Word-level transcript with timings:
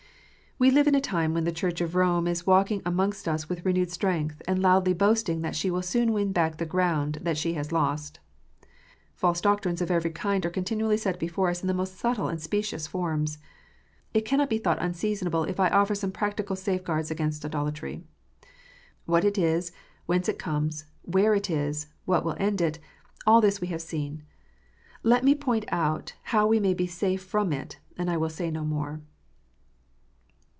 We 0.63 0.69
live 0.69 0.85
in 0.87 0.93
a 0.93 1.01
time 1.01 1.33
when 1.33 1.43
the 1.43 1.51
Church 1.51 1.81
of 1.81 1.95
Rome 1.95 2.27
is 2.27 2.45
walking 2.45 2.83
amongst 2.85 3.27
us 3.27 3.49
with 3.49 3.65
renewed 3.65 3.89
strength, 3.89 4.43
and 4.47 4.61
loudly 4.61 4.93
boasting 4.93 5.41
that 5.41 5.55
she 5.55 5.71
will 5.71 5.81
soon 5.81 6.13
win 6.13 6.31
back 6.31 6.57
the 6.57 6.67
ground 6.67 7.17
that 7.23 7.35
she 7.39 7.53
has 7.53 7.71
lost. 7.71 8.19
Ealse 9.23 9.41
doctrines 9.41 9.81
of 9.81 9.89
every 9.89 10.11
kind 10.11 10.45
are 10.45 10.51
continually 10.51 10.97
set 10.97 11.17
before 11.17 11.49
us 11.49 11.63
in 11.63 11.67
the 11.67 11.73
most 11.73 11.97
subtle 11.97 12.27
and 12.27 12.39
specious 12.39 12.85
forms. 12.85 13.39
It 14.13 14.23
cannot 14.23 14.51
be 14.51 14.59
thought 14.59 14.77
unseasonable 14.79 15.45
if 15.45 15.59
I 15.59 15.67
offer 15.69 15.95
some 15.95 16.11
practical 16.11 16.55
safe 16.55 16.83
guards 16.83 17.09
against 17.09 17.43
idolatry. 17.43 18.03
What 19.05 19.25
it* 19.25 19.39
is, 19.39 19.71
whence 20.05 20.29
it 20.29 20.37
comes, 20.37 20.85
where 21.01 21.33
it 21.33 21.49
is, 21.49 21.87
what 22.05 22.23
will 22.23 22.35
end 22.37 22.61
it, 22.61 22.77
all 23.25 23.41
this 23.41 23.61
we 23.61 23.67
have 23.69 23.81
seen. 23.81 24.21
Let 25.01 25.23
me 25.23 25.33
point 25.33 25.65
out 25.69 26.13
how 26.25 26.45
we 26.45 26.59
may 26.59 26.75
be 26.75 26.85
safe 26.85 27.23
from 27.23 27.51
it, 27.51 27.79
and 27.97 28.11
I 28.11 28.17
will 28.17 28.29
say 28.29 28.51
no 28.51 28.63
more. 28.63 29.01